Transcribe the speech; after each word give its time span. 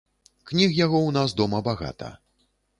Кніг 0.51 0.73
яго 0.85 0.97
ў 1.03 1.15
нас 1.19 1.37
дома 1.43 1.63
багата. 1.71 2.13